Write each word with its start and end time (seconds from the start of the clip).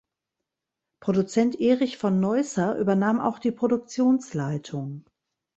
Produzent 0.99 1.59
Erich 1.61 1.99
von 1.99 2.19
Neusser 2.19 2.75
übernahm 2.79 3.19
auch 3.19 3.37
die 3.37 3.51
Produktionsleitung. 3.51 5.05